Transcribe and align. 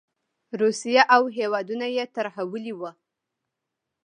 روسیه 0.61 1.01
او 1.15 1.23
هېوادونه 1.37 1.87
یې 1.95 2.03
ترهولي 2.15 2.73
وو. 2.75 2.91